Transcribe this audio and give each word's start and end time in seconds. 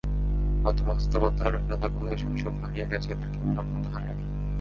হয়তো 0.63 0.81
বাস্তবতার 0.83 1.53
জাঁতাকলে 1.67 2.11
শৈশব 2.17 2.53
হারিয়ে 2.61 2.85
গেছে 2.91 3.09
এদের, 3.13 3.29
কিন্তু 3.33 3.49
স্বপ্ন 3.55 3.73
তো 3.83 3.89
হারায়নি। 3.93 4.25